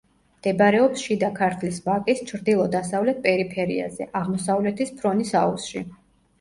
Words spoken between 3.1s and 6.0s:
პერიფერიაზე, აღმოსავლეთის ფრონის აუზში.